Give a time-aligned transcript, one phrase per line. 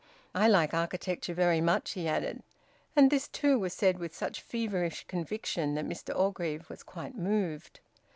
[0.33, 2.41] "I like architecture very much," he added.
[2.95, 7.81] And this too was said with such feverish conviction that Mr Orgreave was quite moved.